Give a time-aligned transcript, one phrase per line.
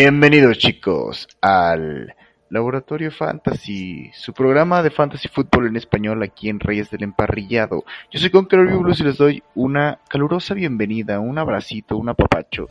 [0.00, 2.14] Bienvenidos chicos al
[2.50, 7.84] Laboratorio Fantasy, su programa de fantasy fútbol en español aquí en Reyes del Emparrillado.
[8.12, 12.68] Yo soy Conqueror Blues y les doy una calurosa bienvenida, un abracito, un apapacho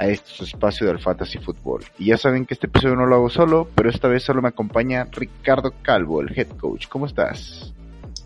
[0.00, 1.84] a este espacio del fantasy fútbol.
[1.96, 4.48] Y ya saben que este episodio no lo hago solo, pero esta vez solo me
[4.48, 6.88] acompaña Ricardo Calvo, el head coach.
[6.88, 7.72] ¿Cómo estás?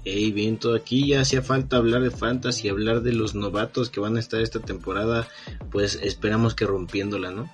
[0.06, 1.08] Hey, bien, todo aquí.
[1.08, 4.60] Ya hacía falta hablar de fantasy, hablar de los novatos que van a estar esta
[4.60, 5.28] temporada.
[5.70, 7.50] Pues esperamos que rompiéndola, ¿no?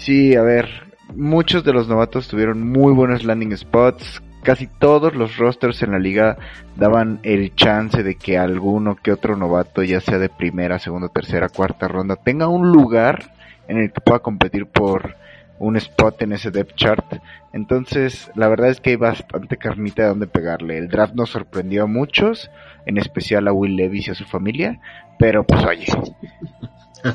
[0.00, 0.66] Sí, a ver,
[1.14, 4.22] muchos de los novatos tuvieron muy buenos landing spots.
[4.42, 6.38] Casi todos los rosters en la liga
[6.74, 11.50] daban el chance de que alguno que otro novato, ya sea de primera, segunda, tercera,
[11.50, 13.34] cuarta ronda, tenga un lugar
[13.68, 15.16] en el que pueda competir por
[15.58, 17.16] un spot en ese depth chart.
[17.52, 20.78] Entonces, la verdad es que hay bastante carnita de donde pegarle.
[20.78, 22.50] El draft nos sorprendió a muchos,
[22.86, 24.80] en especial a Will Levis y a su familia,
[25.18, 25.84] pero pues oye,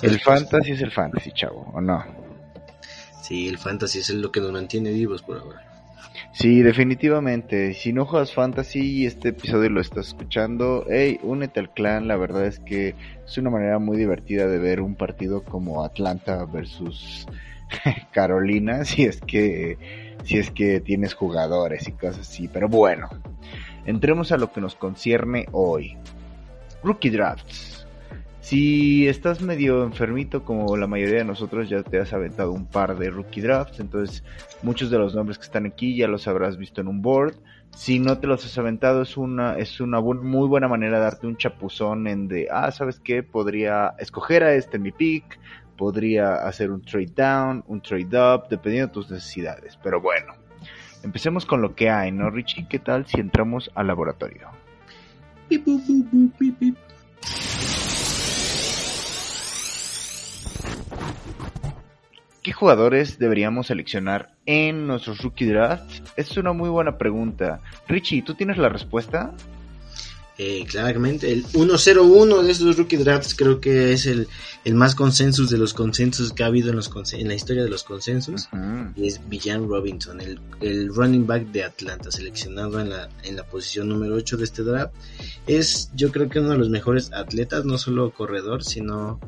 [0.03, 2.34] el fantasy es el fantasy, chavo, ¿o no?
[3.26, 5.59] Sí, el fantasy es lo que nos mantiene vivos por ahora.
[6.31, 7.73] Sí, definitivamente.
[7.73, 12.08] Si no juegas fantasy y este episodio lo estás escuchando, hey, únete al clan.
[12.08, 12.94] La verdad es que
[13.26, 17.26] es una manera muy divertida de ver un partido como Atlanta versus
[18.12, 19.80] Carolina, si es que
[20.23, 22.48] si es que tienes jugadores y cosas así.
[22.48, 23.09] Pero bueno,
[23.88, 25.98] entremos a lo que nos concierne hoy.
[26.84, 27.75] Rookie drafts.
[28.45, 32.95] Si estás medio enfermito, como la mayoría de nosotros, ya te has aventado un par
[32.95, 33.79] de rookie drafts.
[33.79, 34.23] Entonces,
[34.61, 37.33] muchos de los nombres que están aquí ya los habrás visto en un board.
[37.75, 41.25] Si no te los has aventado, es una, es una muy buena manera de darte
[41.25, 43.23] un chapuzón en de, ah, ¿sabes qué?
[43.23, 45.39] Podría escoger a este mi pick,
[45.75, 49.75] podría hacer un trade down, un trade up, dependiendo de tus necesidades.
[49.81, 50.33] Pero bueno,
[51.01, 52.67] empecemos con lo que hay, ¿no, Richie?
[52.69, 54.49] ¿Qué tal si entramos al laboratorio?
[62.45, 66.03] ¿Qué jugadores deberíamos seleccionar en nuestros rookie drafts?
[66.16, 67.59] Es una muy buena pregunta.
[67.88, 69.33] Richie, ¿tú tienes la respuesta?
[70.38, 74.28] Eh, claramente, el 1-0-1 de estos rookie drafts creo que es el,
[74.75, 77.84] más consensus de los consensos que ha habido en, los en la historia de los
[77.84, 78.47] consensos.
[78.95, 83.44] Y es Villan Robinson, el, el, running back de Atlanta, seleccionado en la, en la
[83.44, 84.94] posición número 8 de este draft.
[85.47, 89.19] Es, yo creo que uno de los mejores atletas, no solo corredor, sino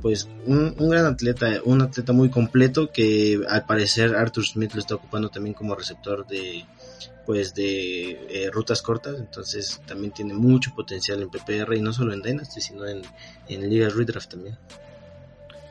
[0.00, 4.94] pues un, gran atleta, un atleta muy completo que al parecer Arthur Smith lo está
[4.94, 6.64] ocupando también como receptor de
[7.24, 12.12] pues de eh, rutas cortas, entonces también tiene mucho potencial en PPR y no solo
[12.12, 13.02] en Dynasty, sino en,
[13.48, 14.56] en ligas redraft también.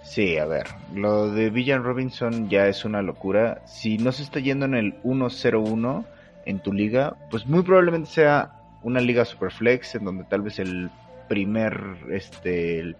[0.03, 3.61] Sí, a ver, lo de Villan Robinson ya es una locura.
[3.67, 6.05] Si no se está yendo en el 1-0-1
[6.45, 8.51] en tu liga, pues muy probablemente sea
[8.83, 10.89] una liga superflex en donde tal vez el
[11.27, 12.95] primer este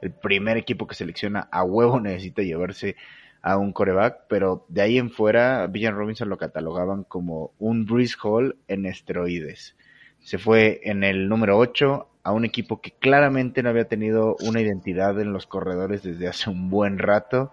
[0.00, 2.96] el primer equipo que selecciona a huevo necesita llevarse
[3.42, 8.16] a un coreback, pero de ahí en fuera, Villan Robinson lo catalogaban como un Breeze
[8.22, 9.76] Hall en esteroides.
[10.20, 14.60] Se fue en el número 8 a un equipo que claramente no había tenido una
[14.60, 17.52] identidad en los corredores desde hace un buen rato.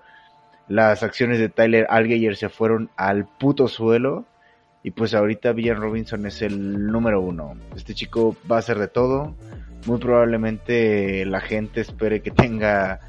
[0.68, 4.26] Las acciones de Tyler Algeyer se fueron al puto suelo.
[4.84, 7.56] Y pues ahorita Villan Robinson es el número uno.
[7.76, 9.36] Este chico va a hacer de todo
[9.86, 13.00] muy probablemente la gente espere que tenga,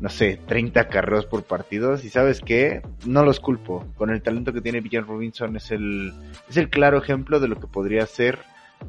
[0.00, 2.04] no sé, 30 carreras por partidos.
[2.04, 3.86] Y sabes qué, no los culpo.
[3.96, 6.12] Con el talento que tiene Villan Robinson es el,
[6.48, 8.38] es el claro ejemplo de lo que podría ser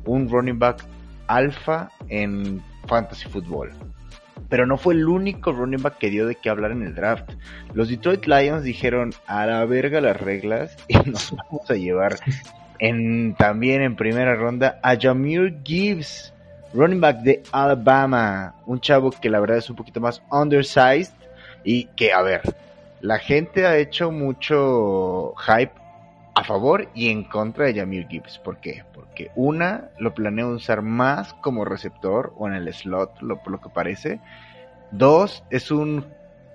[0.06, 0.84] un running back
[1.28, 3.72] alfa en fantasy football.
[4.50, 7.32] Pero no fue el único running back que dio de qué hablar en el draft.
[7.74, 12.18] Los Detroit Lions dijeron a la verga las reglas y nos vamos a llevar
[12.80, 16.34] en, también en primera ronda a Jamir Gibbs
[16.74, 21.14] running back de Alabama, un chavo que la verdad es un poquito más undersized
[21.64, 22.42] y que, a ver,
[23.02, 25.74] la gente ha hecho mucho hype
[26.36, 28.38] a favor y en contra de Jamir Gibbs.
[28.40, 28.84] ¿Por qué?
[28.94, 33.62] Porque una, lo planeo usar más como receptor o en el slot, lo, por lo
[33.62, 34.20] que parece.
[34.92, 36.06] Dos, es un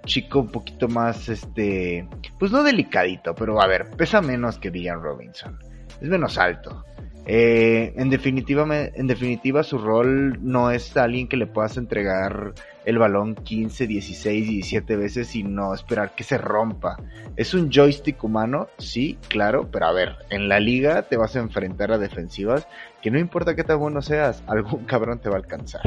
[0.05, 2.09] chico un poquito más, este,
[2.39, 5.59] pues no delicadito, pero a ver, pesa menos que Villan Robinson.
[6.01, 6.85] Es menos alto.
[7.25, 12.55] Eh, en, definitiva, en definitiva, su rol no es alguien que le puedas entregar
[12.85, 16.97] el balón 15, 16, 17 veces y no esperar que se rompa.
[17.37, 21.41] Es un joystick humano, sí, claro, pero a ver, en la liga te vas a
[21.41, 22.67] enfrentar a defensivas
[23.01, 25.83] que no importa qué tan bueno seas, algún cabrón te va a alcanzar.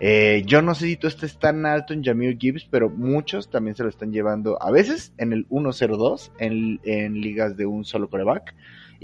[0.00, 3.76] Eh, yo no sé si tú estés tan alto en Jamir Gibbs, pero muchos también
[3.76, 8.08] se lo están llevando a veces en el 1-0-2, en, en ligas de un solo
[8.08, 8.54] coreback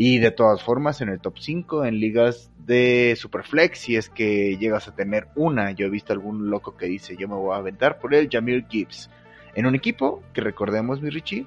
[0.01, 4.57] y de todas formas, en el top 5, en ligas de Superflex, si es que
[4.57, 7.59] llegas a tener una, yo he visto algún loco que dice, yo me voy a
[7.59, 9.11] aventar por el Jamir Gibbs.
[9.57, 11.47] En un equipo, que recordemos, mi Richie,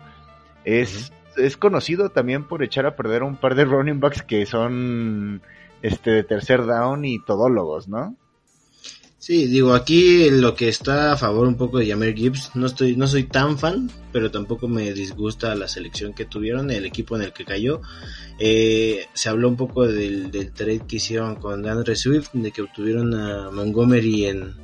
[0.65, 5.41] es, es conocido también por echar a perder un par de running backs que son
[5.81, 8.17] este de tercer down y todólogos, ¿no?
[9.21, 12.95] Sí, digo, aquí lo que está a favor un poco de Jameer Gibbs, no estoy,
[12.95, 17.21] no soy tan fan, pero tampoco me disgusta la selección que tuvieron, el equipo en
[17.21, 17.81] el que cayó.
[18.39, 22.63] Eh, se habló un poco del, del trade que hicieron con DeAndre Swift, de que
[22.63, 24.55] obtuvieron a Montgomery en,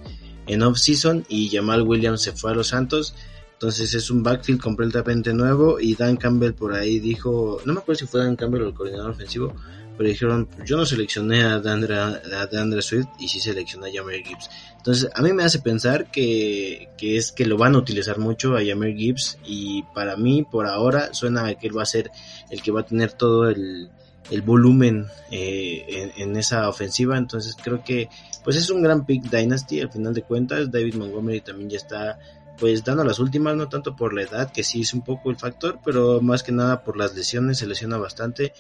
[0.48, 3.14] en off-season y Jamal Williams se fue a los Santos.
[3.54, 8.00] Entonces es un backfield completamente nuevo y Dan Campbell por ahí dijo, no me acuerdo
[8.00, 9.54] si fue Dan Campbell o el coordinador ofensivo,
[9.98, 14.50] pero dijeron, yo no seleccioné a DeAndre, Swift y sí seleccioné a Jameer Gibbs.
[14.78, 18.56] Entonces, a mí me hace pensar que, que, es que lo van a utilizar mucho
[18.56, 22.12] a Jameer Gibbs y para mí, por ahora, suena que él va a ser
[22.50, 23.90] el que va a tener todo el,
[24.30, 27.18] el volumen eh, en, en, esa ofensiva.
[27.18, 28.10] Entonces, creo que
[28.44, 30.72] pues es un gran pick Dynasty al final de cuentas.
[30.72, 32.20] David Montgomery también ya está
[32.58, 35.38] pues dando las últimas, no tanto por la edad, que sí es un poco el
[35.38, 38.54] factor, pero más que nada por las lesiones, se lesiona bastante.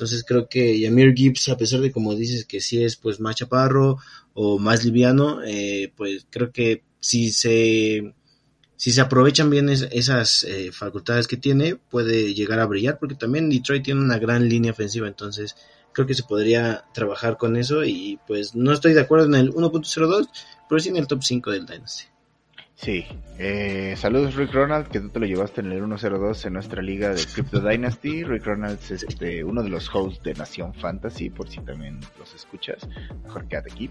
[0.00, 3.36] Entonces creo que Yamir Gibbs, a pesar de como dices que sí es pues más
[3.36, 3.98] chaparro
[4.32, 8.14] o más liviano, eh, pues creo que si se
[8.76, 13.50] si se aprovechan bien esas eh, facultades que tiene, puede llegar a brillar, porque también
[13.50, 15.54] Detroit tiene una gran línea ofensiva, entonces
[15.92, 19.52] creo que se podría trabajar con eso y pues no estoy de acuerdo en el
[19.52, 20.30] 1.02,
[20.66, 22.04] pero sí en el top 5 del Dynasty.
[22.80, 23.04] Sí,
[23.38, 27.10] eh, saludos Rick Ronald, que tú te lo llevaste en el 102 en nuestra liga
[27.10, 28.24] de Crypto Dynasty.
[28.24, 32.34] Rick Ronald es este, uno de los hosts de Nación Fantasy, por si también los
[32.34, 32.88] escuchas.
[33.24, 33.90] Mejor quédate aquí.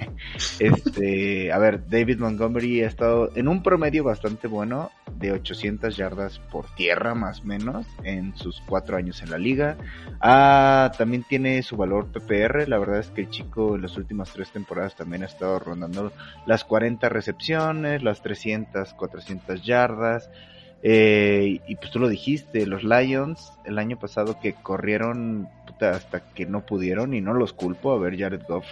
[0.60, 6.38] este, a ver, David Montgomery ha estado en un promedio bastante bueno de 800 yardas
[6.38, 9.76] por tierra más o menos en sus cuatro años en la liga.
[10.20, 12.68] Ah, también tiene su valor PPR.
[12.68, 16.12] La verdad es que el chico en las últimas tres temporadas también ha estado rondando
[16.46, 20.30] las 40 recepciones, las 300, 400 yardas.
[20.82, 25.48] Eh, y pues tú lo dijiste, los Lions el año pasado que corrieron
[25.80, 27.92] hasta que no pudieron y no los culpo.
[27.92, 28.66] A ver, Jared Goff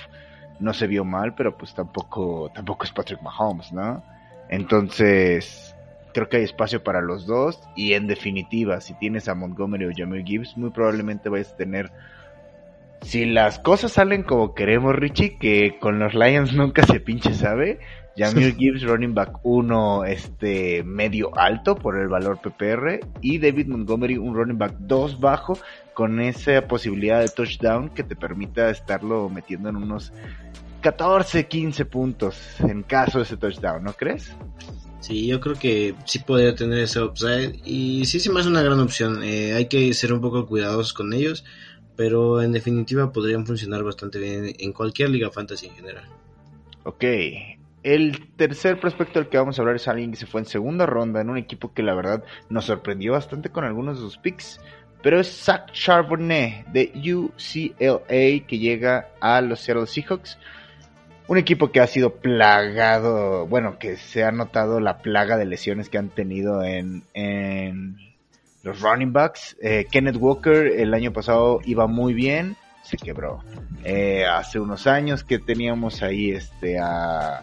[0.61, 4.05] no se vio mal, pero pues tampoco, tampoco es Patrick Mahomes, ¿no?
[4.49, 5.75] Entonces,
[6.13, 9.91] creo que hay espacio para los dos y en definitiva, si tienes a Montgomery o
[9.95, 11.91] Jamie Gibbs, muy probablemente vayas a tener
[13.03, 17.79] si las cosas salen como queremos, Richie, que con los Lions nunca se pinche sabe,
[18.17, 23.01] Jamir Gibbs, running back 1, este, medio alto por el valor PPR.
[23.21, 25.59] Y David Montgomery, un running back 2 bajo,
[25.95, 30.13] con esa posibilidad de touchdown que te permita estarlo metiendo en unos
[30.81, 34.33] 14, 15 puntos en caso de ese touchdown, ¿no crees?
[35.01, 38.63] Sí, yo creo que sí podría tener ese upside y sí se me hace una
[38.63, 39.23] gran opción.
[39.23, 41.45] Eh, hay que ser un poco cuidadosos con ellos,
[41.97, 46.05] pero en definitiva podrían funcionar bastante bien en cualquier liga fantasy en general.
[46.85, 47.05] Ok,
[47.87, 50.87] el tercer prospecto del que vamos a hablar es alguien que se fue en segunda
[50.87, 54.61] ronda en un equipo que la verdad nos sorprendió bastante con algunos de sus picks.
[55.03, 60.37] Pero es Zach Charbonnet de UCLA que llega a los Seattle Seahawks.
[61.29, 65.89] Un equipo que ha sido plagado, bueno, que se ha notado la plaga de lesiones
[65.89, 67.05] que han tenido en,
[68.67, 69.57] los running backs.
[69.63, 73.43] Eh, Kenneth Walker el año pasado iba muy bien, se quebró.
[73.85, 77.43] Eh, hace unos años que teníamos ahí este a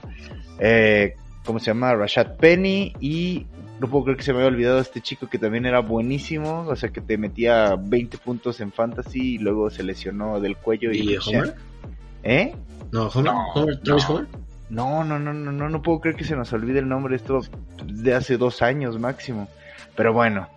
[0.60, 1.15] eh,
[1.46, 1.96] ¿cómo se llama?
[1.96, 3.48] Rashad Penny y
[3.80, 6.75] no puedo creer que se me había olvidado este chico que también era buenísimo, o
[6.75, 11.18] sea que te metía 20 puntos en fantasy y luego se lesionó del cuello y,
[11.18, 11.56] Homer?
[12.24, 12.53] ¿Eh?
[12.92, 13.34] No, Homer,
[13.84, 14.27] no,
[14.70, 17.39] No, no, no, no, no, no puedo creer que se nos olvide el nombre esto
[17.86, 19.48] de hace dos años máximo.
[19.96, 20.48] Pero bueno,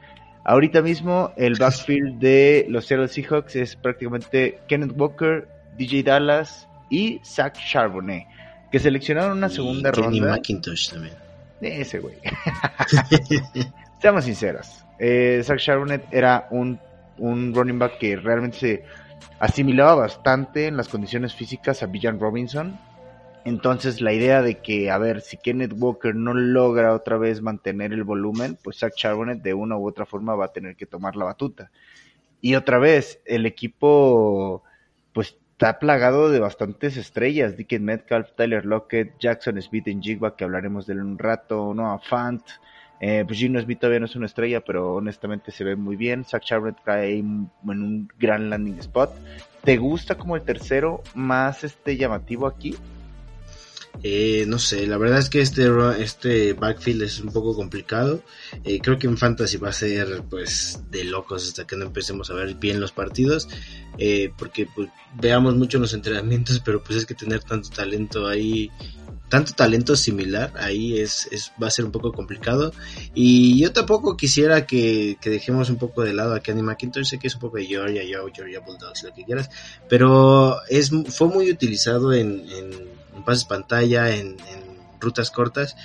[0.49, 7.21] Ahorita mismo el backfield de los Seattle Seahawks es prácticamente Kenneth Walker, DJ Dallas y
[7.25, 8.29] Zach Charbonnet,
[8.71, 10.09] que seleccionaron una segunda ronda.
[10.09, 11.15] Kenny McIntosh también.
[11.61, 12.15] Ese güey.
[14.01, 14.85] Seamos sinceros.
[15.01, 16.79] Eh, Zach Charbonnet era un,
[17.19, 18.85] un running back que realmente se
[19.41, 22.79] asimilaba bastante en las condiciones físicas a Villan Robinson
[23.47, 27.93] entonces la idea de que, a ver, si Kenneth Walker no logra otra vez mantener
[27.93, 31.15] el volumen, pues Zach Charbonnet de una u otra forma va a tener que tomar
[31.15, 31.71] la batuta.
[32.41, 34.65] Y otra vez, el equipo
[35.13, 37.57] pues está plagado de bastantes estrellas.
[37.57, 42.01] Dickens Metcalf, Tyler Lockett, Jackson Smith en Jigba, que hablaremos de él un rato, Noah
[42.01, 42.43] Fant.
[42.99, 46.25] Eh, pues Gino Smith todavía no es una estrella, pero honestamente se ve muy bien.
[46.25, 49.13] Zach Charbonnet cae en un gran landing spot.
[49.63, 52.75] ¿Te gusta como el tercero más este llamativo aquí?
[54.03, 58.23] Eh, no sé, la verdad es que este, este backfield es un poco complicado.
[58.65, 62.31] Eh, creo que en Fantasy va a ser pues de locos hasta que no empecemos
[62.31, 63.49] a ver bien los partidos.
[63.99, 68.71] Eh, porque pues, veamos mucho los entrenamientos, pero pues es que tener tanto talento ahí
[69.29, 72.73] tanto talento similar, ahí es, es, va a ser un poco complicado.
[73.15, 77.19] Y yo tampoco quisiera que, que dejemos un poco de lado a Kenny McIntosh, sé
[77.19, 79.51] que es un poco de Georgia, Georgia Bulldogs, lo que quieras,
[79.89, 85.77] pero es, fue muy utilizado en, en, pases pantalla, en, en, rutas cortas,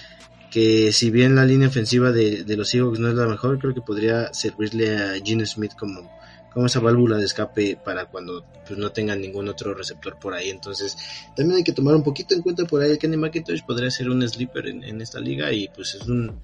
[0.49, 3.73] que si bien la línea ofensiva de, de los Seahawks no es la mejor, creo
[3.73, 6.09] que podría servirle a Gene Smith como
[6.53, 10.49] como esa válvula de escape para cuando pues, no tengan ningún otro receptor por ahí.
[10.49, 10.97] Entonces,
[11.35, 14.09] también hay que tomar un poquito en cuenta por ahí el Kenny McIntosh podría ser
[14.09, 16.39] un sleeper en, esta liga y pues es un,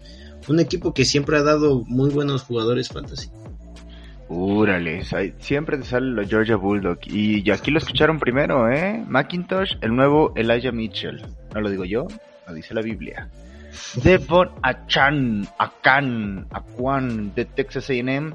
[0.48, 3.29] un, equipo que siempre ha dado muy buenos jugadores fantasy.
[4.29, 5.03] Úrale,
[5.39, 9.01] siempre te salen los Georgia Bulldog y aquí lo escucharon primero, ¿eh?
[9.07, 11.25] McIntosh, el nuevo Elijah Mitchell.
[11.53, 12.07] No lo digo yo,
[12.46, 13.29] lo dice la Biblia.
[14.03, 18.34] Devon Achan, Akan, Aquan de Texas A&M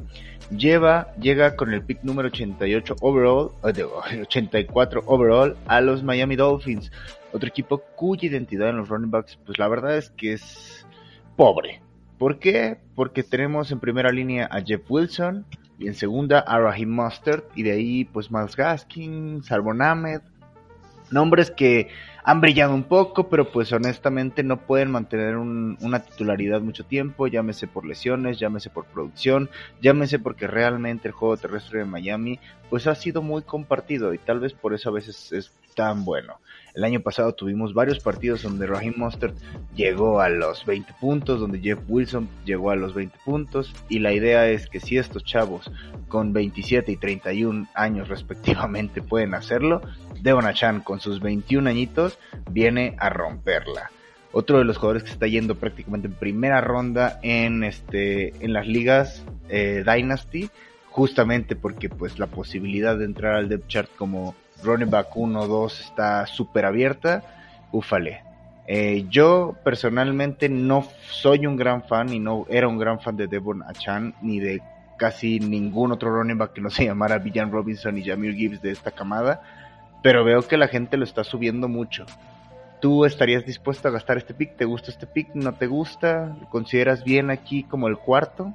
[0.57, 6.91] lleva, llega con el pick número 88 overall, 84 overall a los Miami Dolphins,
[7.33, 10.87] otro equipo cuya identidad en los running backs, pues la verdad es que es
[11.37, 11.83] pobre.
[12.19, 12.79] ¿Por qué?
[12.95, 15.45] Porque tenemos en primera línea a Jeff Wilson
[15.83, 20.21] y en segunda a Mustard y de ahí pues Miles Gaskin, Salvon Ahmed,
[21.11, 21.89] nombres que
[22.25, 27.67] han brillado un poco, pero pues honestamente no pueden mantener una titularidad mucho tiempo, llámese
[27.67, 32.39] por lesiones, llámese por producción, llámese porque realmente el juego terrestre de Miami
[32.71, 36.39] pues ha sido muy compartido y tal vez por eso a veces es tan bueno.
[36.75, 39.37] El año pasado tuvimos varios partidos donde Raheem Mostert
[39.75, 44.13] llegó a los 20 puntos, donde Jeff Wilson llegó a los 20 puntos y la
[44.13, 45.71] idea es que si estos chavos
[46.09, 49.83] con 27 y 31 años respectivamente pueden hacerlo,
[50.23, 52.19] Devon Achan con sus 21 añitos
[52.51, 53.91] viene a romperla.
[54.33, 58.67] Otro de los jugadores que está yendo prácticamente en primera ronda en este en las
[58.67, 60.49] ligas eh, Dynasty,
[60.89, 65.47] justamente porque pues la posibilidad de entrar al depth chart como running back 1 o
[65.47, 67.23] 2 está súper abierta,
[67.71, 68.23] ufale.
[68.67, 73.27] Eh, yo personalmente no soy un gran fan y no era un gran fan de
[73.27, 74.63] Devon Achan ni de
[74.97, 78.71] casi ningún otro running back que no se llamara Villan Robinson y Jamir Gibbs de
[78.71, 79.43] esta camada,
[80.03, 82.07] pero veo que la gente lo está subiendo mucho.
[82.81, 84.57] ¿Tú estarías dispuesto a gastar este pick?
[84.57, 85.35] ¿Te gusta este pick?
[85.35, 86.37] ¿No te gusta?
[86.41, 88.53] ¿Lo consideras bien aquí como el cuarto?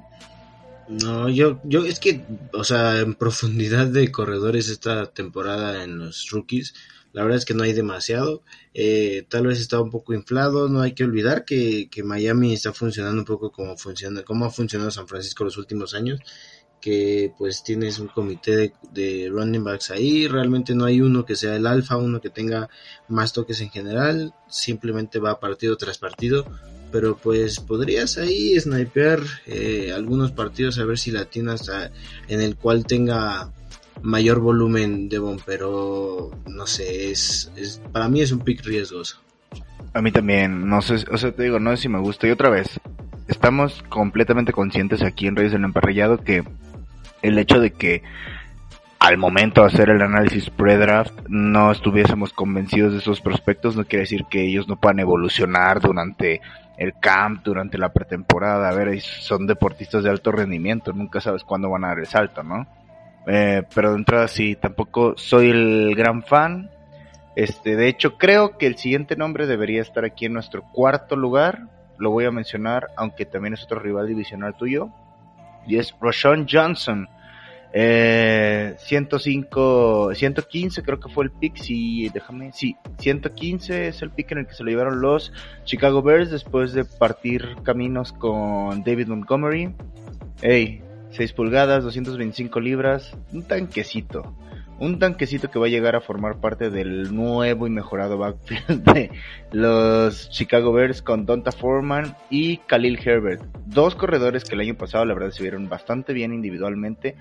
[0.88, 6.30] No, yo, yo es que, o sea, en profundidad de corredores esta temporada en los
[6.30, 6.74] rookies,
[7.12, 8.42] la verdad es que no hay demasiado.
[8.74, 10.68] Eh, tal vez está un poco inflado.
[10.68, 14.50] No hay que olvidar que, que Miami está funcionando un poco como funciona, como ha
[14.50, 16.20] funcionado San Francisco los últimos años.
[16.80, 20.28] Que pues tienes un comité de, de running backs ahí.
[20.28, 22.68] Realmente no hay uno que sea el alfa, uno que tenga
[23.08, 24.34] más toques en general.
[24.48, 26.46] Simplemente va partido tras partido
[26.90, 31.70] pero pues podrías ahí snipear eh, algunos partidos a ver si latinas
[32.28, 33.52] en el cual tenga
[34.02, 39.20] mayor volumen de bomb, pero no sé, es, es, para mí es un pick riesgoso.
[39.94, 42.26] A mí también, no sé, o sea, te digo, no sé si me gusta.
[42.26, 42.80] Y otra vez,
[43.26, 46.44] estamos completamente conscientes aquí en Reyes del Emparrillado que
[47.22, 48.02] el hecho de que
[48.98, 54.02] al momento de hacer el análisis pre-draft no estuviésemos convencidos de esos prospectos, no quiere
[54.02, 56.40] decir que ellos no puedan evolucionar durante
[56.78, 58.68] el camp, durante la pretemporada.
[58.68, 62.42] A ver, son deportistas de alto rendimiento, nunca sabes cuándo van a dar el salto,
[62.42, 62.66] ¿no?
[63.26, 66.70] Eh, pero de entrada sí, tampoco soy el gran fan.
[67.36, 71.68] Este, de hecho, creo que el siguiente nombre debería estar aquí en nuestro cuarto lugar.
[71.98, 74.90] Lo voy a mencionar, aunque también es otro rival divisional tuyo.
[75.66, 77.08] Y es Roshan Johnson
[77.72, 84.32] eh, 105, 115 creo que fue el pick, sí, déjame, sí, 115 es el pick
[84.32, 85.32] en el que se lo llevaron los
[85.64, 89.74] Chicago Bears después de partir caminos con David Montgomery.
[90.40, 94.34] Hey, 6 pulgadas, 225 libras, un tanquecito.
[94.80, 99.10] Un tanquecito que va a llegar a formar parte del nuevo y mejorado backfield de
[99.50, 103.42] los Chicago Bears con Donta Foreman y Khalil Herbert.
[103.66, 107.16] Dos corredores que el año pasado la verdad se vieron bastante bien individualmente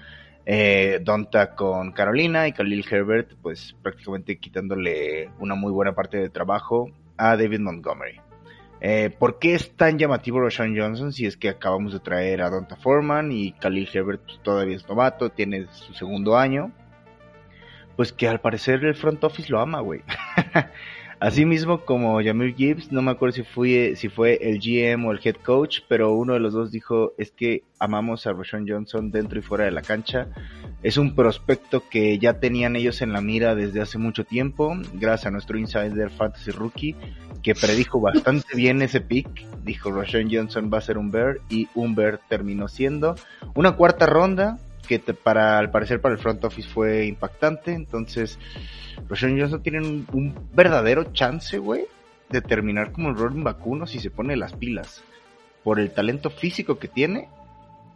[0.49, 6.29] eh, Donta con Carolina y Khalil Herbert, pues prácticamente quitándole una muy buena parte de
[6.29, 8.21] trabajo a David Montgomery.
[8.79, 12.49] Eh, ¿Por qué es tan llamativo Roshan Johnson si es que acabamos de traer a
[12.49, 16.71] Donta Foreman y Khalil Herbert pues, todavía es novato, tiene su segundo año?
[17.97, 20.01] Pues que al parecer el front office lo ama, güey.
[21.19, 25.19] Asimismo como Jamir Gibbs, no me acuerdo si fue, si fue el GM o el
[25.23, 29.39] head coach, pero uno de los dos dijo es que amamos a Roshan Johnson dentro
[29.39, 30.27] y fuera de la cancha.
[30.83, 35.25] Es un prospecto que ya tenían ellos en la mira desde hace mucho tiempo, gracias
[35.25, 36.95] a nuestro insider Fantasy Rookie,
[37.41, 39.27] que predijo bastante bien ese pick.
[39.63, 43.15] Dijo Roshan Johnson va a ser un Bear y un Bear terminó siendo
[43.55, 47.73] una cuarta ronda que para al parecer para el front office fue impactante.
[47.73, 48.39] Entonces,
[49.07, 51.85] los Johnson tienen un, verdadero chance, güey,
[52.29, 55.03] de terminar como el Robin Vacuno si se pone las pilas.
[55.63, 57.29] Por el talento físico que tiene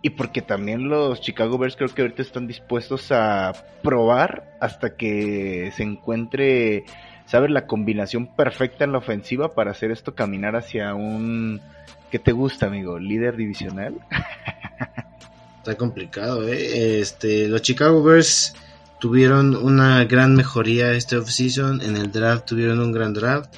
[0.02, 5.72] y porque también los Chicago Bears creo que ahorita están dispuestos a probar hasta que
[5.76, 6.86] se encuentre,
[7.26, 7.52] ¿sabes?
[7.52, 11.62] La combinación perfecta en la ofensiva para hacer esto caminar hacia un...
[12.10, 13.00] ¿Qué te gusta, amigo?
[13.00, 13.96] ¿Líder divisional?
[15.62, 17.00] Está complicado, ¿eh?
[17.00, 18.56] Este, los Chicago Bears
[19.00, 21.82] tuvieron una gran mejoría este offseason.
[21.82, 23.54] En el draft tuvieron un gran draft.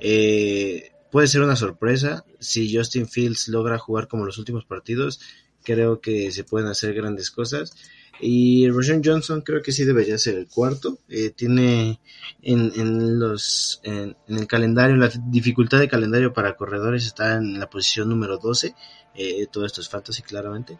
[0.00, 5.20] Eh, puede ser una sorpresa si Justin Fields logra jugar como los últimos partidos
[5.62, 7.74] creo que se pueden hacer grandes cosas.
[8.18, 11.00] Y Roshan Johnson creo que sí debería ser el cuarto.
[11.08, 12.00] Eh, tiene
[12.40, 17.68] en, en los en, el calendario, la dificultad de calendario para corredores está en la
[17.68, 18.74] posición número 12.
[19.14, 20.78] Eh, todo esto es fantasy claramente.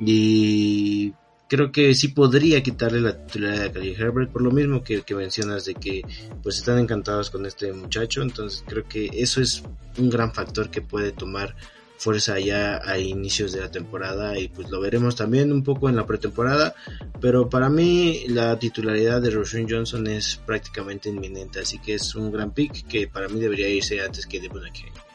[0.00, 1.12] Y
[1.48, 5.64] creo que sí podría quitarle la titularidad a Khalil Herbert por lo mismo que, mencionas
[5.64, 6.02] de que
[6.42, 8.22] pues están encantados con este muchacho.
[8.22, 9.62] Entonces creo que eso es
[9.98, 11.56] un gran factor que puede tomar
[11.96, 15.96] fuerza ya a inicios de la temporada y pues lo veremos también un poco en
[15.96, 16.76] la pretemporada,
[17.20, 22.30] pero para mí la titularidad de Roshan Johnson es prácticamente inminente, así que es un
[22.30, 25.07] gran pick que para mí debería irse antes que Devon Achane.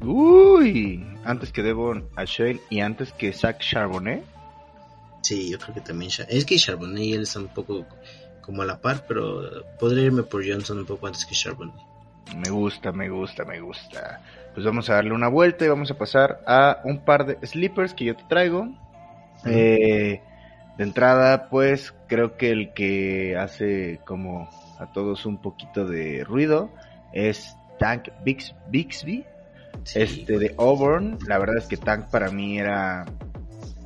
[0.00, 4.24] Uy, antes que Devon Achane y antes que Zach Charbonnet.
[5.22, 6.10] Sí, yo creo que también.
[6.28, 7.86] Es que Charbonnet y él está un poco
[8.40, 11.74] como a la par, pero podría irme por Johnson un poco antes que Charbonnet.
[12.36, 14.20] Me gusta, me gusta, me gusta
[14.56, 17.92] pues vamos a darle una vuelta y vamos a pasar a un par de sleepers
[17.92, 18.66] que yo te traigo.
[19.44, 20.22] Eh,
[20.78, 26.70] de entrada, pues creo que el que hace como a todos un poquito de ruido
[27.12, 29.26] es Tank Bixby,
[29.94, 31.18] este de Auburn.
[31.26, 33.04] La verdad es que Tank para mí era,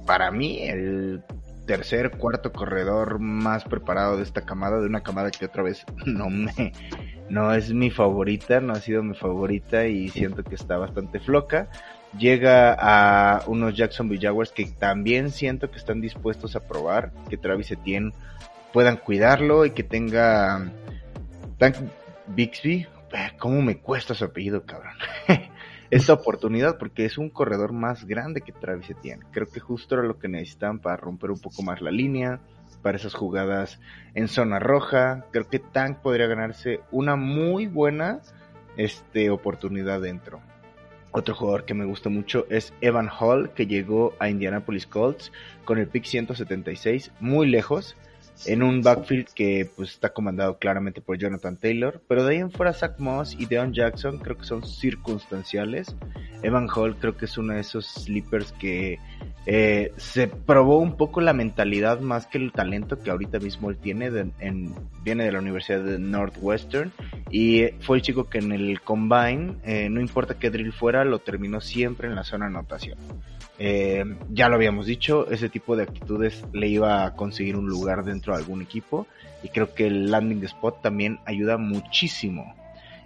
[0.06, 1.22] para mí, el
[1.66, 6.28] tercer, cuarto corredor más preparado de esta camada, de una camada que otra vez no
[6.28, 6.72] me,
[7.28, 11.68] no es mi favorita, no ha sido mi favorita y siento que está bastante floca.
[12.18, 17.70] Llega a unos Jacksonville Jaguars que también siento que están dispuestos a probar que Travis
[17.70, 18.12] Etienne
[18.72, 20.72] puedan cuidarlo y que tenga
[21.58, 21.76] Tank
[22.26, 22.86] Bixby.
[23.38, 24.94] ¿Cómo me cuesta su apellido, cabrón?
[25.90, 29.24] Esta oportunidad porque es un corredor más grande que Travis Etienne.
[29.32, 32.40] Creo que justo era lo que necesitan para romper un poco más la línea
[32.82, 33.80] para esas jugadas
[34.14, 35.26] en zona roja.
[35.32, 38.20] Creo que Tank podría ganarse una muy buena
[38.76, 40.40] este, oportunidad dentro.
[41.10, 45.32] Otro jugador que me gusta mucho es Evan Hall, que llegó a Indianapolis Colts
[45.64, 47.96] con el pick 176, muy lejos
[48.46, 52.50] en un backfield que pues está comandado claramente por Jonathan Taylor, pero de ahí en
[52.50, 55.94] fuera Zach Moss y Deon Jackson creo que son circunstanciales.
[56.42, 58.98] Evan Hall creo que es uno de esos sleepers que
[59.46, 63.78] eh, se probó un poco la mentalidad más que el talento que ahorita mismo él
[63.78, 64.06] tiene,
[64.38, 66.92] en, viene de la Universidad de Northwestern
[67.30, 71.18] y fue el chico que en el combine, eh, no importa qué drill fuera, lo
[71.18, 72.98] terminó siempre en la zona anotación.
[73.62, 78.04] Eh, ya lo habíamos dicho, ese tipo de actitudes le iba a conseguir un lugar
[78.04, 79.06] dentro de algún equipo
[79.42, 82.54] y creo que el landing spot también ayuda muchísimo.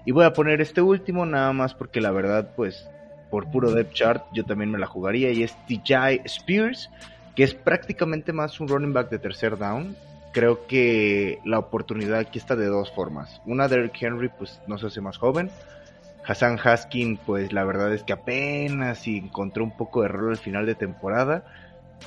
[0.05, 2.89] Y voy a poner este último nada más porque la verdad pues
[3.31, 6.91] por puro depth chart yo también me la jugaría y es TJ Spears
[7.35, 9.97] que es prácticamente más un running back de tercer down.
[10.33, 13.41] Creo que la oportunidad aquí está de dos formas.
[13.47, 15.51] Una, Derrick Henry pues no se hace más joven
[16.27, 20.65] Hassan Haskin, pues la verdad es que apenas encontró un poco de error al final
[20.67, 21.45] de temporada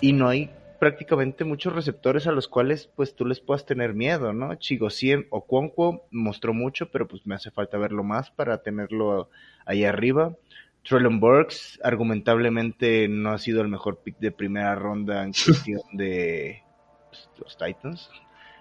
[0.01, 0.49] y no hay
[0.79, 4.55] prácticamente muchos receptores a los cuales pues tú les puedas tener miedo, ¿no?
[4.55, 9.29] Chigosien o Cuonco mostró mucho, pero pues me hace falta verlo más para tenerlo
[9.65, 10.35] ahí arriba.
[10.83, 16.63] Trellon Burks argumentablemente no ha sido el mejor pick de primera ronda en cuestión de
[17.09, 18.09] pues, los Titans.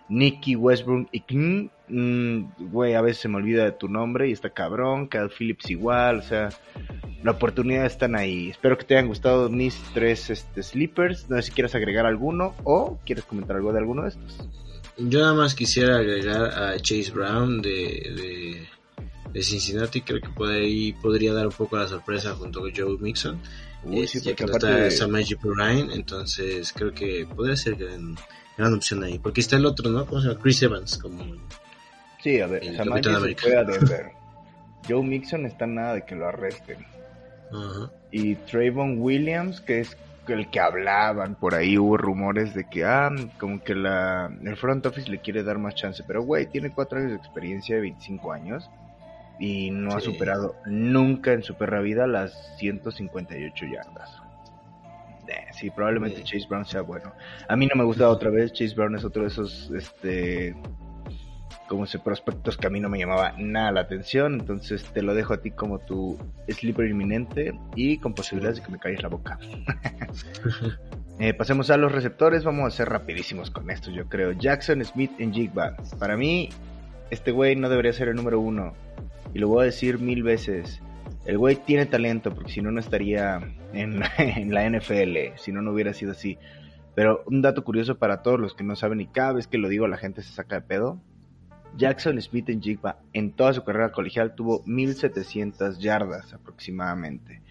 [0.09, 1.23] Nicky Westbrook y
[1.89, 5.71] mm, güey, a veces se me olvida de tu nombre y está cabrón, Cal Phillips
[5.71, 6.51] igual, o sea,
[7.23, 8.51] la oportunidad están ahí.
[8.51, 11.29] Espero que te hayan gustado mis tres este, sleepers.
[11.29, 14.49] No sé si quieres agregar alguno o quieres comentar algo de alguno de estos.
[14.99, 18.67] Yo nada más quisiera agregar a Chase Brown de,
[19.33, 22.97] de, Cincinnati, creo que por ahí podría dar un poco la sorpresa junto con Joe
[22.99, 23.39] Mixon.
[23.85, 25.95] Uy, sí, porque aparte está de...
[25.95, 27.85] entonces creo que podría ser que
[28.57, 29.19] gran opción ahí.
[29.19, 30.07] Porque está el otro, ¿no?
[30.07, 30.41] ¿Cómo se llama?
[30.41, 30.99] Chris Evans.
[30.99, 31.25] Como
[32.23, 34.13] sí, a ver, se fue a Denver.
[34.89, 36.87] Joe Mixon está nada de que lo arresten.
[38.11, 39.97] Y Trayvon Williams, que es
[40.29, 44.85] el que hablaban, por ahí hubo rumores de que, ah, como que la, el front
[44.87, 46.03] office le quiere dar más chance.
[46.07, 48.69] Pero, güey, tiene cuatro años de experiencia de 25 años
[49.39, 54.26] y no ha superado nunca en su perra vida las 158 yardas.
[55.29, 57.13] Eh, sí, probablemente Chase Brown sea bueno.
[57.49, 58.53] A mí no me gusta otra vez.
[58.53, 60.55] Chase Brown es otro de esos, este,
[61.69, 65.15] como ese prospectos que a mí no me llamaba nada la atención, entonces te lo
[65.15, 69.09] dejo a ti como tu sleeper inminente y con posibilidades de que me caigas la
[69.09, 69.39] boca.
[71.19, 74.33] Eh, pasemos a los receptores, vamos a ser rapidísimos con esto, yo creo.
[74.33, 75.75] Jackson Smith en Jigba.
[75.99, 76.51] Para mí,
[77.11, 78.75] este güey no debería ser el número uno.
[79.33, 80.83] Y lo voy a decir mil veces.
[81.27, 83.41] El güey tiene talento, porque si no, no estaría
[83.73, 84.01] en,
[84.55, 86.39] la NFL, si no, no hubiera sido así.
[86.95, 89.69] Pero un dato curioso para todos los que no saben, y cada vez que lo
[89.69, 91.01] digo la gente se saca de pedo.
[91.77, 97.43] Jackson Smith en Jigba en toda su carrera colegial tuvo 1700 yardas aproximadamente.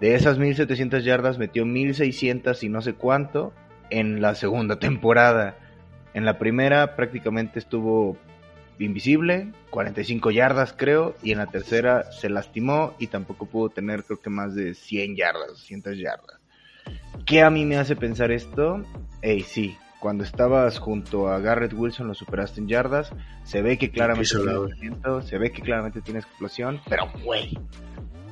[0.00, 3.52] De esas 1700 yardas metió 1600 y no sé cuánto
[3.90, 5.56] en la segunda temporada.
[6.14, 8.16] En la primera prácticamente estuvo
[8.84, 14.20] invisible, 45 yardas creo, y en la tercera se lastimó y tampoco pudo tener creo
[14.20, 16.38] que más de 100 yardas, 200 yardas.
[17.26, 18.82] ¿Qué a mí me hace pensar esto?
[19.22, 23.10] Ey, sí, cuando estabas junto a Garrett Wilson lo superaste en yardas,
[23.44, 24.30] se ve que claramente
[24.78, 27.58] tiene se ve que claramente tienes explosión, pero güey,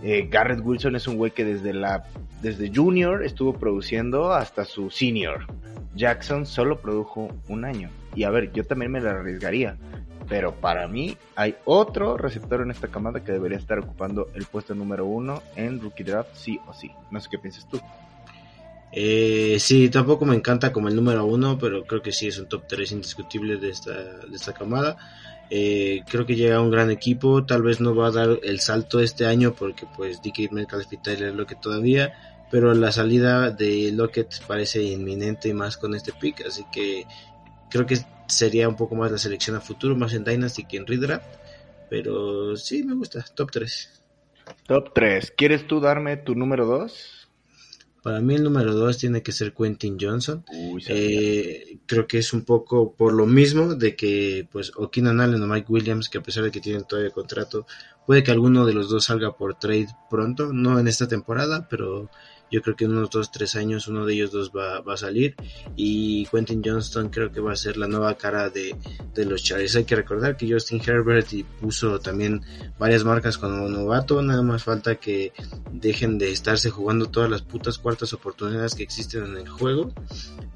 [0.02, 2.04] eh, Garrett Wilson es un güey que desde la
[2.40, 5.46] desde junior estuvo produciendo hasta su senior.
[5.94, 7.90] Jackson solo produjo un año.
[8.14, 9.76] Y a ver, yo también me la arriesgaría.
[10.28, 14.74] Pero para mí hay otro receptor en esta camada que debería estar ocupando el puesto
[14.74, 16.90] número uno en Rookie Draft, sí o sí.
[17.10, 17.80] No sé qué piensas tú.
[18.92, 22.48] Eh, sí, tampoco me encanta como el número uno, pero creo que sí es un
[22.48, 24.96] top 3 indiscutible de esta, de esta camada.
[25.50, 28.98] Eh, creo que llega un gran equipo, tal vez no va a dar el salto
[28.98, 32.14] este año porque pues DK Metcalf y Tyler Lockett todavía,
[32.50, 37.06] pero la salida de Lockett parece inminente más con este pick, así que
[37.70, 40.86] creo que sería un poco más la selección a futuro, más en Dynasty que en
[40.86, 41.26] Redraft,
[41.88, 44.02] pero sí me gusta, top 3.
[44.66, 47.26] Top 3, ¿quieres tú darme tu número 2?
[48.06, 50.44] Para mí el número dos tiene que ser Quentin Johnson.
[50.86, 55.42] eh, creo que es un poco por lo mismo de que pues o Keenan Allen
[55.42, 57.66] o Mike Williams, que a pesar de que tienen todavía contrato,
[58.06, 62.08] puede que alguno de los dos salga por trade pronto, no en esta temporada, pero
[62.50, 64.96] yo creo que en unos dos, tres años uno de ellos dos va, va, a
[64.96, 65.34] salir.
[65.74, 68.76] Y Quentin Johnston creo que va a ser la nueva cara de,
[69.14, 69.76] de los Chargers.
[69.76, 71.28] Hay que recordar que Justin Herbert
[71.60, 72.42] puso también
[72.78, 74.22] varias marcas como novato.
[74.22, 75.32] Nada más falta que
[75.72, 79.92] dejen de estarse jugando todas las putas cuartas oportunidades que existen en el juego.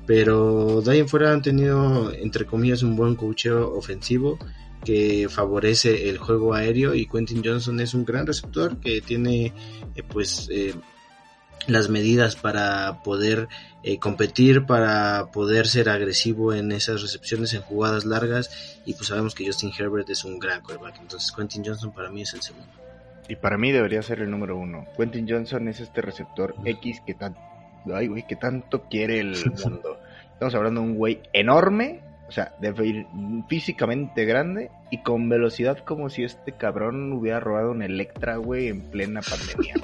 [0.07, 4.39] Pero de ahí en fuera han tenido, entre comillas, un buen cocheo ofensivo
[4.85, 9.53] que favorece el juego aéreo y Quentin Johnson es un gran receptor que tiene
[9.95, 10.75] eh, pues eh,
[11.67, 13.49] las medidas para poder
[13.83, 18.81] eh, competir, para poder ser agresivo en esas recepciones, en jugadas largas.
[18.85, 20.99] Y pues sabemos que Justin Herbert es un gran quarterback.
[21.01, 22.73] Entonces Quentin Johnson para mí es el segundo.
[23.29, 24.87] Y para mí debería ser el número uno.
[24.97, 27.37] Quentin Johnson es este receptor X que, tan,
[27.95, 30.01] ay, que tanto quiere el mundo.
[30.33, 33.07] Estamos hablando de un güey enorme, o sea, ir
[33.49, 38.83] físicamente grande y con velocidad como si este cabrón hubiera robado un Electra, güey, en
[38.83, 39.75] plena pandemia.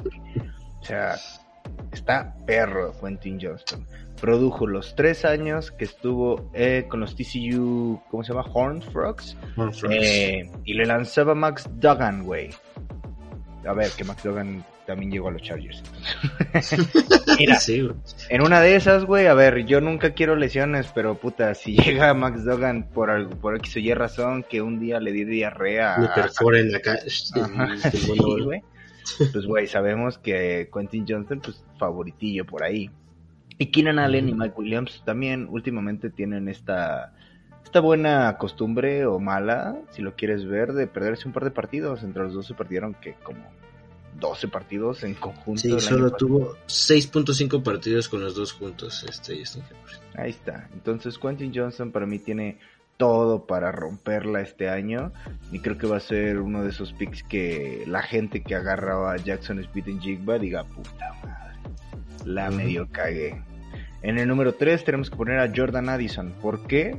[0.81, 1.17] O sea,
[1.93, 3.87] Está perro Quentin Johnston.
[4.21, 8.49] Produjo los tres años que estuvo eh, con los TCU, ¿cómo se llama?
[8.53, 9.37] Horn Frogs.
[9.91, 12.51] Eh, y le lanzaba Max Duggan, güey.
[13.67, 15.83] A ver, que Max Duggan también llegó a los Chargers.
[17.39, 17.59] Mira,
[18.29, 22.15] en una de esas, güey, a ver, yo nunca quiero lesiones, pero puta, si llega
[22.15, 26.13] Max Duggan por algo, por X o Y razón, que un día le di diarrea.
[26.15, 27.01] Perforen la cara.
[28.45, 28.63] güey
[29.33, 32.91] pues güey, sabemos que Quentin Johnson, pues favoritillo por ahí.
[33.59, 37.15] Y Keenan Allen y Mike Williams también últimamente tienen esta,
[37.65, 42.03] esta buena costumbre o mala, si lo quieres ver, de perderse un par de partidos.
[42.03, 43.51] Entre los dos se perdieron que como
[44.21, 45.61] 12 partidos en conjunto.
[45.61, 49.43] Sí, solo tuvo 6.5 partidos con los dos juntos, este
[50.15, 50.69] Ahí está.
[50.73, 52.59] Entonces Quentin Johnson para mí tiene
[52.97, 55.13] todo para romperla este año
[55.53, 59.13] y creo que va a ser uno de esos picks que la gente que agarraba
[59.13, 61.59] a Jackson Speed en Jigba diga puta madre,
[62.25, 63.41] la medio cagué.
[64.03, 66.33] En el número 3 tenemos que poner a Jordan Addison.
[66.41, 66.97] ¿Por qué?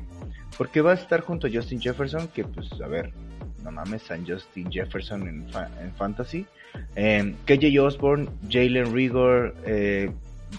[0.57, 3.13] Porque va a estar junto a Justin Jefferson, que pues a ver,
[3.63, 5.47] no mames, San Justin Jefferson en,
[5.81, 6.45] en Fantasy.
[6.95, 10.11] Eh, KJ Osborne, Jalen Rigor, eh,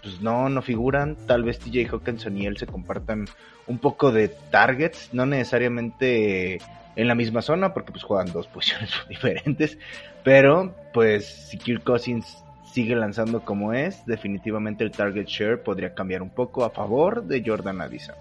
[0.03, 1.17] pues no, no figuran.
[1.27, 3.27] Tal vez TJ Hawkinson y él se compartan
[3.67, 6.59] un poco de targets, no necesariamente
[6.97, 9.79] en la misma zona, porque pues juegan dos posiciones diferentes,
[10.25, 16.23] pero pues si Kirk Cousins sigue lanzando como es, definitivamente el target share podría cambiar
[16.23, 18.17] un poco a favor de Jordan Addison.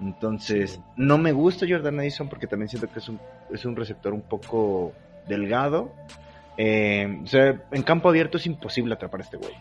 [0.00, 3.20] Entonces, no me gusta Jordan Addison porque también siento que es un,
[3.52, 4.92] es un receptor un poco
[5.28, 5.92] delgado.
[6.56, 9.54] Eh, o sea, en campo abierto es imposible atrapar a este güey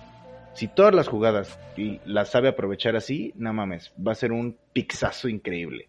[0.53, 1.57] si todas las jugadas
[2.05, 5.87] las sabe aprovechar así, no mames, va a ser un pixazo increíble.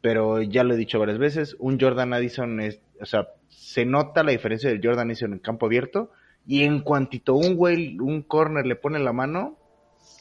[0.00, 4.22] pero ya lo he dicho varias veces, un Jordan Addison es, o sea, se nota
[4.22, 6.10] la diferencia del Jordan Addison en campo abierto
[6.46, 9.56] y en cuantito un güey, un corner le pone la mano,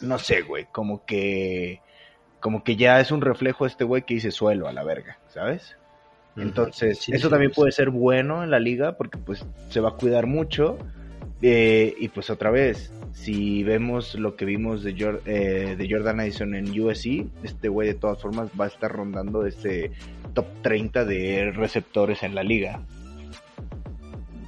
[0.02, 1.82] no sé, güey, como que
[2.40, 5.76] como que ya es un reflejo este güey que dice suelo a la verga, ¿sabes?
[6.36, 10.28] Entonces, eso también puede ser bueno en la liga porque pues se va a cuidar
[10.28, 10.78] mucho.
[11.42, 14.96] Eh, y pues otra vez, si vemos lo que vimos de,
[15.26, 19.92] eh, Jordan Addison en USC, este güey de todas formas va a estar rondando ese
[20.34, 22.82] top 30 de receptores en la liga.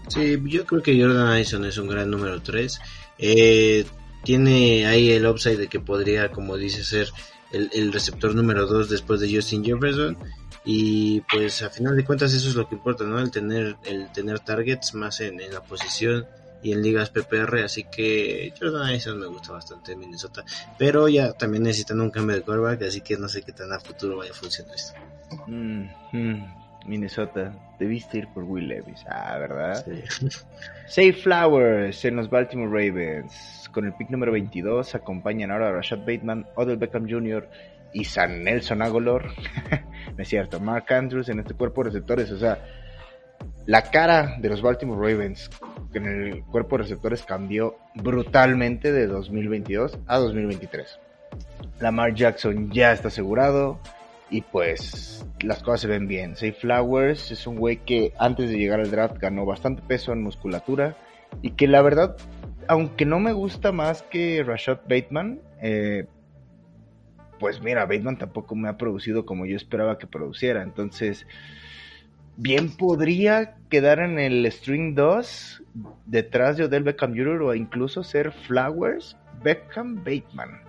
[0.08, 2.80] Sí, yo creo que Jordan Addison es un gran número 3.
[3.20, 3.86] Eh,
[4.24, 7.10] tiene ahí el upside de que podría, como dice, ser
[7.52, 10.18] el, receptor número 2 después de Justin Jefferson.
[10.66, 13.20] Y pues a final de cuentas eso es lo que importa, ¿no?
[13.20, 16.26] El tener, el tener targets más en, la posición
[16.62, 20.44] y en ligas PPR, así que Jordan Addison me gusta bastante en Minnesota,
[20.78, 23.80] pero ya también necesitan un cambio de quarterback, así que no sé qué tan a
[23.80, 24.94] futuro vaya a funcionar esto.
[25.48, 26.54] Mm, mm,
[26.86, 29.86] Minnesota, debiste ir por Will Levis, ah, ¿verdad?
[29.86, 30.30] Sí.
[30.88, 36.00] Safe Flowers en los Baltimore Ravens con el pick número 22 acompañan ahora a Rashad
[36.00, 37.48] Bateman, Odell Beckham Jr.
[37.94, 39.28] y San Nelson Agolor.
[40.18, 42.32] no es cierto, Mark Andrews en este cuerpo de receptores.
[42.32, 42.60] O sea,
[43.66, 45.50] la cara de los Baltimore Ravens
[45.94, 51.00] en el cuerpo de receptores cambió brutalmente de 2022 a 2023.
[51.80, 53.80] Lamar Jackson ya está asegurado
[54.30, 56.36] y pues las cosas se ven bien.
[56.36, 60.22] Safe Flowers es un güey que antes de llegar al draft ganó bastante peso en
[60.22, 60.96] musculatura
[61.42, 62.16] y que la verdad
[62.70, 66.06] aunque no me gusta más que Rashad Bateman, eh,
[67.40, 70.62] pues mira, Bateman tampoco me ha producido como yo esperaba que produciera.
[70.62, 71.26] Entonces,
[72.40, 75.64] bien podría quedar en el string 2
[76.06, 77.42] detrás de Odell Beckham Jr.
[77.42, 80.62] o incluso ser Flowers Beckham Bateman.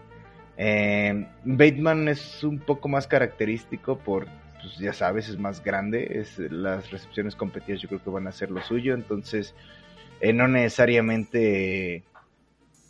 [0.56, 4.26] Eh, Bateman es un poco más característico por,
[4.61, 6.18] pues ya sabes, es más grande.
[6.20, 8.94] Es, las recepciones competidas yo creo que van a ser lo suyo.
[8.94, 9.54] Entonces,
[10.20, 12.02] eh, no necesariamente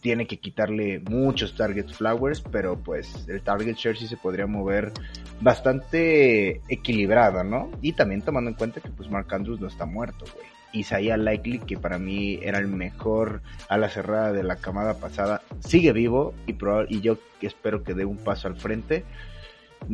[0.01, 4.93] tiene que quitarle muchos targets flowers, pero pues el target share sí se podría mover
[5.41, 7.71] bastante equilibrado, ¿no?
[7.83, 10.47] Y también tomando en cuenta que pues Mark Andrews no está muerto, güey.
[10.73, 15.43] Isaiah Likely, que para mí era el mejor a la cerrada de la camada pasada,
[15.59, 16.55] sigue vivo y,
[16.89, 19.05] y yo espero que dé un paso al frente.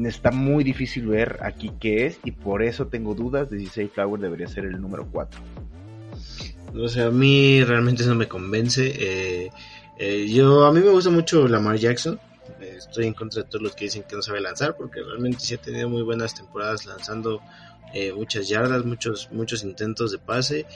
[0.04, 3.88] Está muy difícil ver aquí qué es y por eso tengo dudas de si Say
[3.88, 5.40] Flower debería ser el número 4.
[6.78, 8.92] O sea, a mí realmente no me convence.
[8.98, 9.50] Eh,
[9.98, 12.20] eh, yo, a mí me gusta mucho Lamar Jackson.
[12.60, 15.40] Eh, estoy en contra de todos los que dicen que no sabe lanzar, porque realmente
[15.40, 17.40] sí ha tenido muy buenas temporadas lanzando
[18.14, 20.66] muchas yardas, muchos, muchos intentos de pase.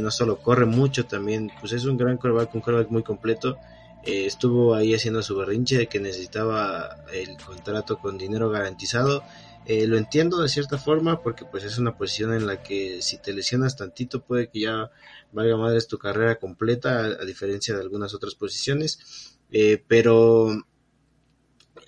[0.00, 3.58] no solo corre mucho, también, pues es un gran quarterback, un quarterback muy completo.
[4.04, 9.24] estuvo ahí haciendo su berrinche de que necesitaba el contrato con dinero garantizado.
[9.66, 13.32] Lo entiendo de cierta forma porque pues es una posición en la que si te
[13.32, 14.90] lesionas tantito puede que ya
[15.32, 20.50] valga madre es tu carrera completa, a, diferencia de algunas otras posiciones, eh, pero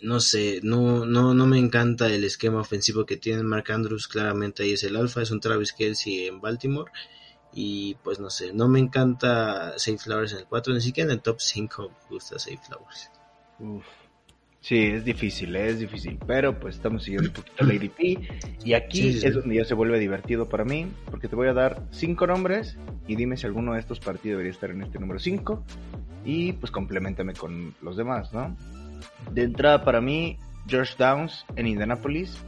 [0.00, 4.64] no sé, no, no, no me encanta el esquema ofensivo que tiene Mark Andrews, claramente
[4.64, 6.90] ahí es el alfa, es un Travis Kelsey en Baltimore,
[7.52, 11.18] y pues no sé, no me encanta Safe Flowers en el 4, ni siquiera en
[11.18, 13.10] el top 5 me gusta Safe Flowers.
[14.62, 19.08] Sí, es difícil, es difícil, pero pues estamos siguiendo un poquito la ADP y aquí
[19.08, 22.78] es donde ya se vuelve divertido para mí, porque te voy a dar cinco nombres
[23.08, 25.64] y dime si alguno de estos partidos debería estar en este número 5
[26.24, 28.56] y pues complementame con los demás, ¿no?
[29.32, 32.38] De entrada para mí, George Downs en Indianapolis,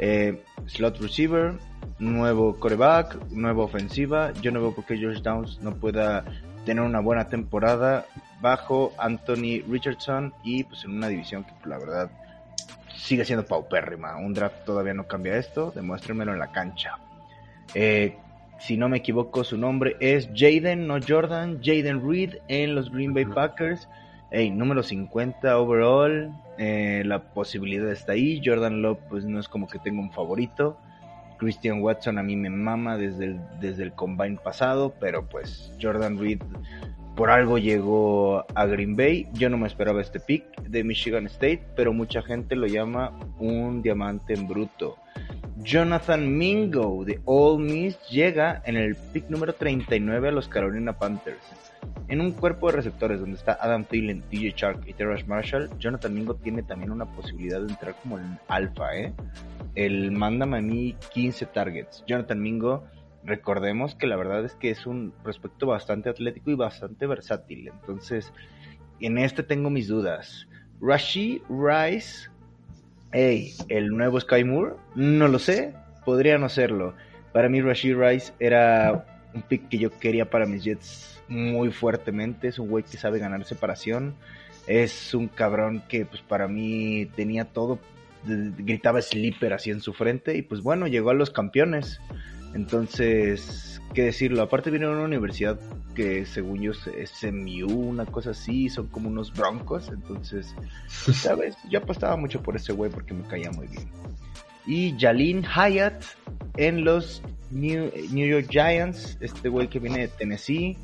[0.00, 1.54] eh, slot receiver,
[2.00, 6.24] nuevo coreback, nueva ofensiva, yo no veo por qué George Downs no pueda
[6.66, 8.06] tener una buena temporada
[8.42, 12.10] bajo Anthony Richardson y pues en una división que la verdad
[12.96, 14.16] sigue siendo paupérrima.
[14.16, 16.98] Un draft todavía no cambia esto, demuéstrenmelo en la cancha.
[17.74, 18.16] Eh,
[18.58, 23.14] si no me equivoco, su nombre es Jaden, no Jordan, Jaden Reed en los Green
[23.14, 23.88] Bay Packers.
[24.30, 28.40] Hey, número 50 overall, eh, la posibilidad está ahí.
[28.44, 30.78] Jordan Love, pues no es como que tenga un favorito.
[31.38, 36.18] Christian Watson a mí me mama desde el, desde el combine pasado, pero pues Jordan
[36.18, 36.40] Reed
[37.16, 39.28] por algo llegó a Green Bay.
[39.34, 43.82] Yo no me esperaba este pick de Michigan State, pero mucha gente lo llama un
[43.82, 44.96] diamante en bruto.
[45.58, 51.38] Jonathan Mingo de All Miss llega en el pick número 39 a los Carolina Panthers.
[52.08, 56.14] En un cuerpo de receptores donde está Adam Thielen, DJ Shark y Terrace Marshall, Jonathan
[56.14, 59.12] Mingo tiene también una posibilidad de entrar como en alfa, ¿eh?
[59.74, 62.04] El mándame a mí 15 targets.
[62.06, 62.84] Jonathan Mingo,
[63.24, 67.68] recordemos que la verdad es que es un respecto bastante atlético y bastante versátil.
[67.68, 68.32] Entonces,
[69.00, 70.46] en este tengo mis dudas.
[70.80, 72.32] Rashi Rice
[73.14, 74.76] Hey, ¿el nuevo Sky Moore?
[74.94, 75.74] No lo sé,
[76.06, 76.94] podría no serlo.
[77.34, 79.04] Para mí Rashid Rice era
[79.34, 82.48] un pick que yo quería para mis Jets muy fuertemente.
[82.48, 84.14] Es un güey que sabe ganar separación.
[84.66, 87.78] Es un cabrón que pues para mí tenía todo.
[88.24, 90.34] Gritaba sleeper así en su frente.
[90.34, 92.00] Y pues bueno, llegó a los campeones.
[92.54, 94.42] Entonces, ¿qué decirlo?
[94.42, 95.58] Aparte viene de una universidad
[95.94, 99.88] que según yo es MU, una cosa así, son como unos broncos.
[99.88, 100.54] Entonces,
[100.88, 101.56] ¿sabes?
[101.70, 103.88] Yo apostaba mucho por ese güey porque me caía muy bien.
[104.66, 106.04] Y Jalin Hyatt
[106.56, 110.76] en los New, York Giants, este güey que viene de Tennessee,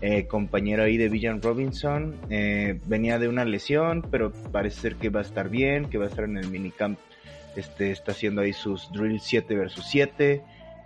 [0.00, 5.08] eh, compañero ahí de Villan Robinson, eh, venía de una lesión, pero parece ser que
[5.08, 6.98] va a estar bien, que va a estar en el minicamp,
[7.56, 10.42] este, está haciendo ahí sus drills 7 versus 7.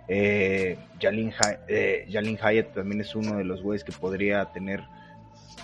[0.07, 1.33] Eh, Jalin,
[1.67, 4.83] eh, Hyatt también es uno de los güeyes que podría tener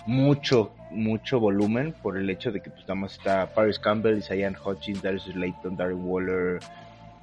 [0.06, 5.24] mucho, mucho volumen por el hecho de que pues está Paris Campbell, Isaiah Hodgins, Darius
[5.24, 6.60] Slayton, Darren Waller,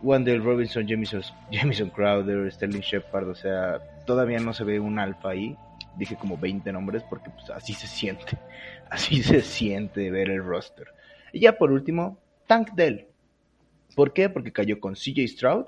[0.01, 5.29] Wendell Robinson, Jamison, Jamison Crowder, Sterling Shepard, o sea, todavía no se ve un alfa
[5.29, 5.57] ahí.
[5.97, 8.37] Dije como 20 nombres porque pues así se siente,
[8.89, 10.87] así se siente ver el roster.
[11.31, 13.07] Y ya por último, Tank Dell.
[13.95, 14.29] ¿Por qué?
[14.29, 15.65] Porque cayó con CJ Stroud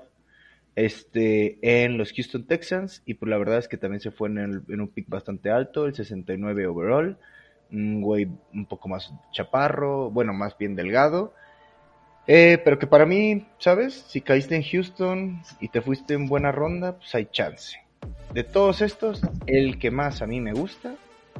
[0.78, 4.62] este, en los Houston Texans y pues la verdad es que también se fue en,
[4.68, 7.18] un pick bastante alto, el 69 overall,
[7.70, 11.34] un güey un poco más chaparro, bueno, más bien delgado
[12.30, 14.04] eh, pero que para mí, ¿sabes?
[14.06, 17.78] Si caíste en Houston y te fuiste en buena ronda, pues hay chance.
[18.34, 20.94] De todos estos, el que más a mí me gusta,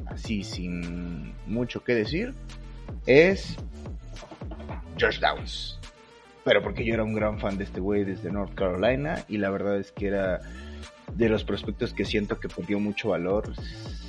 [0.07, 2.33] así sin mucho que decir,
[3.05, 3.55] es
[4.97, 5.78] George Downs.
[6.49, 9.51] Pero porque yo era un gran fan de este güey desde North Carolina y la
[9.51, 10.41] verdad es que era
[11.13, 13.53] de los prospectos que siento que perdió mucho valor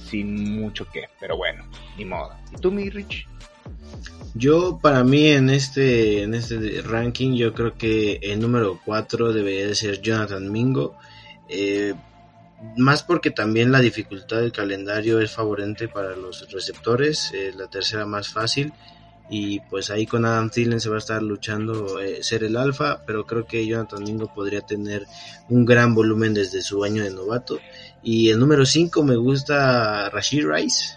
[0.07, 1.05] sin mucho que.
[1.20, 1.66] Pero bueno,
[1.98, 2.35] ni modo.
[2.57, 3.29] ¿Y tú, mi Rich?
[4.35, 9.66] Yo, para mí, en este, en este ranking, yo creo que el número 4 debería
[9.66, 10.96] de ser Jonathan Mingo.
[11.46, 11.92] Eh,
[12.79, 18.07] más porque también la dificultad del calendario es favorente para los receptores, eh, la tercera
[18.07, 18.72] más fácil.
[19.31, 23.03] Y pues ahí con Adam Thielen se va a estar luchando eh, ser el alfa,
[23.07, 25.07] pero creo que Jonathan Mingo podría tener
[25.49, 27.61] un gran volumen desde su año de novato.
[28.03, 30.97] Y el número 5 me gusta Rashid Rice,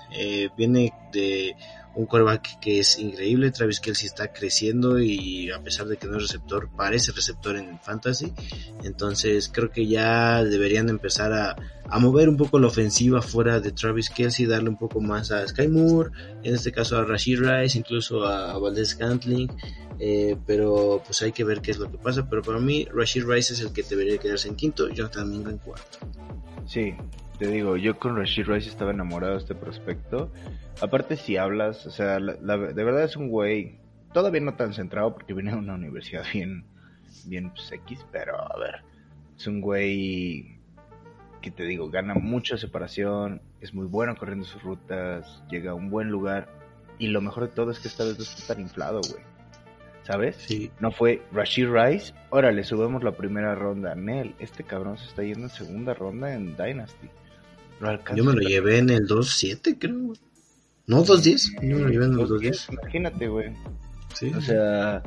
[0.57, 1.55] viene de
[1.95, 3.51] un quarterback que es increíble.
[3.51, 7.79] Travis Kelsey está creciendo y a pesar de que no es receptor, parece receptor en
[7.79, 8.33] fantasy.
[8.83, 11.55] Entonces creo que ya deberían empezar a,
[11.99, 15.67] mover un poco la ofensiva fuera de Travis Kelsey, darle un poco más a Sky
[15.67, 16.11] Moore,
[16.43, 19.49] en este caso a Rashid Rice, incluso a, Valdez Cantling.
[19.99, 22.27] Eh, pero pues hay que ver qué es lo que pasa.
[22.29, 25.57] Pero para mí, Rashid Rice es el que debería quedarse en quinto, yo también en
[25.59, 25.99] cuarto.
[26.65, 26.95] Sí,
[27.37, 30.31] te digo, yo con Rashid Rice estaba enamorado de este prospecto.
[30.81, 33.79] Aparte, si hablas, o sea, de verdad es un güey,
[34.13, 36.65] todavía no tan centrado porque viene de una universidad bien,
[37.25, 38.83] bien pues, X, pero a ver,
[39.37, 40.62] es un güey
[41.43, 45.89] que te digo, gana mucha separación, es muy bueno corriendo sus rutas, llega a un
[45.91, 46.47] buen lugar
[46.97, 49.21] y lo mejor de todo es que esta vez no está tan inflado, güey.
[50.03, 50.37] ¿Sabes?
[50.37, 50.71] Sí.
[50.79, 53.93] No fue Rashid Rice, órale, subamos la primera ronda.
[53.93, 57.09] Nel, este cabrón se está yendo en segunda ronda en Dynasty.
[58.15, 60.13] Yo me lo llevé en el 2.7, creo.
[60.87, 61.67] No, 2.10.
[61.67, 62.73] Yo me lo llevé en el 2.10.
[62.73, 63.53] Imagínate, güey.
[64.13, 64.31] Sí.
[64.33, 65.03] O sea,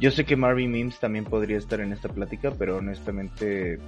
[0.00, 3.78] yo sé que Marvin Mims también podría estar en esta plática, pero honestamente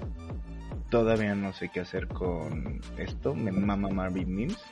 [0.93, 3.35] todavía no sé qué hacer con esto.
[3.35, 4.63] Me mama Marvin Mims.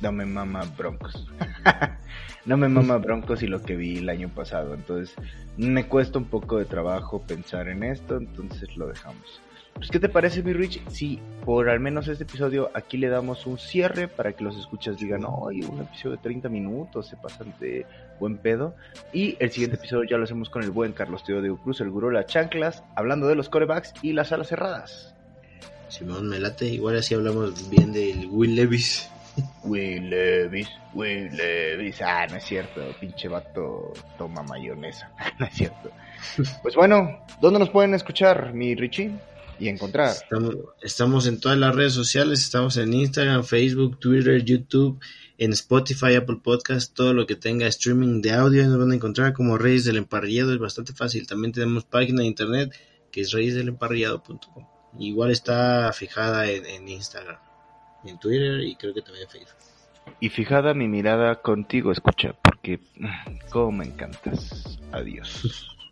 [0.00, 1.28] No me mama Broncos.
[2.44, 4.74] no me mama Broncos y lo que vi el año pasado.
[4.74, 5.14] Entonces,
[5.56, 9.40] me cuesta un poco de trabajo pensar en esto, entonces lo dejamos.
[9.74, 10.84] Pues, ¿qué te parece, mi Rich?
[10.88, 14.98] Si por al menos este episodio aquí le damos un cierre para que los escuchas
[14.98, 17.86] digan, oye, un episodio de 30 minutos, se pasan de
[18.18, 18.74] buen pedo.
[19.12, 21.90] Y el siguiente episodio ya lo hacemos con el buen Carlos Teo de Cruz, el
[21.90, 25.14] gurú las chanclas, hablando de los corebacks y las alas cerradas.
[25.88, 26.66] Simón, me late.
[26.66, 29.08] Igual así hablamos bien del Will Levis.
[29.64, 32.00] Will Levis, Will Levis.
[32.02, 35.10] Ah, no es cierto, pinche vato toma mayonesa.
[35.38, 35.90] no es cierto.
[36.62, 39.12] Pues bueno, ¿dónde nos pueden escuchar, mi Richie?
[39.60, 40.14] y encontrar.
[40.80, 45.00] Estamos, en todas las redes sociales, estamos en Instagram, Facebook, Twitter, YouTube,
[45.36, 49.32] en Spotify, Apple Podcast, todo lo que tenga streaming de audio nos van a encontrar
[49.32, 51.26] como Reyes del Emparrillado, es bastante fácil.
[51.26, 52.72] También tenemos página de internet
[53.10, 54.77] que es reyesdelemparrillado.com.
[54.98, 57.38] Igual está fijada en, en Instagram,
[58.04, 59.56] en Twitter y creo que también en Facebook.
[60.20, 64.78] Y fijada mi mirada contigo, escucha, porque mm, como me encantas.
[64.92, 65.74] Adiós.